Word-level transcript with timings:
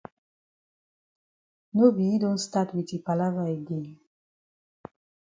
No 1.75 1.85
be 1.95 2.03
yi 2.11 2.17
don 2.23 2.37
stat 2.45 2.69
wit 2.75 2.89
yi 2.93 2.99
palava 3.05 3.43
again. 3.55 3.87